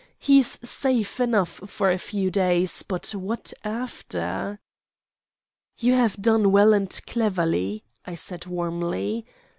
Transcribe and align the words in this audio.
He's 0.17 0.57
safe 0.67 1.19
enough 1.19 1.61
for 1.67 1.91
a 1.91 1.99
few 1.99 2.31
days, 2.31 2.81
but 2.81 3.13
what 3.13 3.53
after?" 3.63 4.59
"You 5.77 5.93
have 5.93 6.19
done 6.19 6.51
well 6.51 6.73
and 6.73 6.89
cleverly," 7.05 7.83
I 8.03 8.15
said 8.15 8.47
warmly. 8.47 9.27